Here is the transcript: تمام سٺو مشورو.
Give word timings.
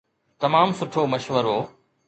تمام 0.41 0.67
سٺو 0.79 1.01
مشورو. 1.13 1.57